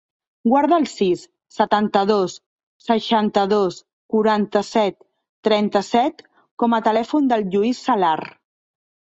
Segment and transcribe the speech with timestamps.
[0.51, 1.25] Guarda el sis,
[1.57, 2.37] setanta-dos,
[2.85, 3.77] seixanta-dos,
[4.15, 4.97] quaranta-set,
[5.49, 6.27] trenta-set
[6.65, 8.17] com a telèfon del Lluís Salar.